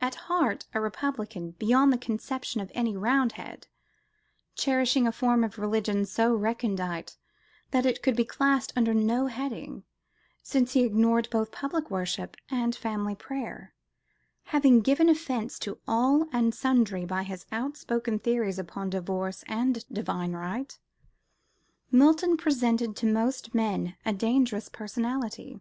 At 0.00 0.14
heart 0.14 0.64
a 0.72 0.80
Republican 0.80 1.50
beyond 1.50 1.92
the 1.92 1.98
conception 1.98 2.62
of 2.62 2.72
any 2.74 2.96
Roundhead, 2.96 3.66
cherishing 4.54 5.06
a 5.06 5.12
form 5.12 5.44
of 5.44 5.58
religion 5.58 6.06
so 6.06 6.34
recondite 6.34 7.18
that 7.70 7.84
it 7.84 8.02
could 8.02 8.16
be 8.16 8.24
classed 8.24 8.72
under 8.74 8.94
no 8.94 9.26
heading, 9.26 9.84
since 10.42 10.72
he 10.72 10.82
ignored 10.84 11.28
both 11.30 11.52
public 11.52 11.90
worship 11.90 12.38
and 12.48 12.74
family 12.74 13.14
prayer, 13.14 13.74
having 14.44 14.80
given 14.80 15.10
offence 15.10 15.58
to 15.58 15.78
all 15.86 16.26
and 16.32 16.54
sundry 16.54 17.04
by 17.04 17.22
his 17.22 17.44
outspoken 17.52 18.18
theories 18.18 18.58
upon 18.58 18.88
divorce 18.88 19.44
and 19.46 19.86
divine 19.92 20.32
right, 20.32 20.78
Milton 21.90 22.38
presented 22.38 22.96
to 22.96 23.04
most 23.04 23.54
men 23.54 23.94
a 24.06 24.14
dangerous 24.14 24.70
personality. 24.70 25.60